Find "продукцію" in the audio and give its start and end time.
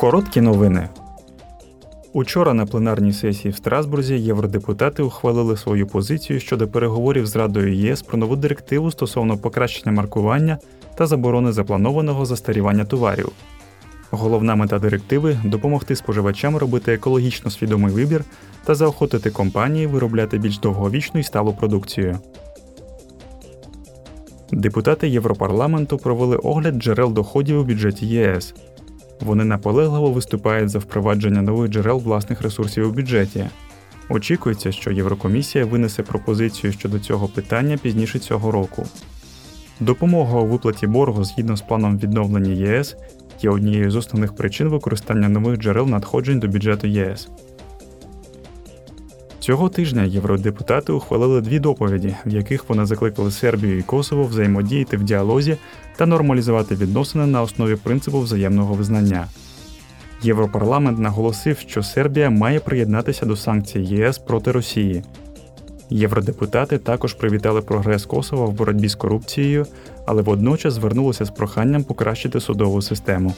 21.52-22.18